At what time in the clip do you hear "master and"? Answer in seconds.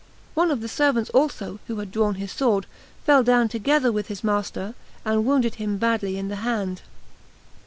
4.23-5.25